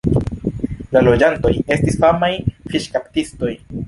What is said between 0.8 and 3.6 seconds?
La loĝantoj estis famaj fiŝkaptistoj.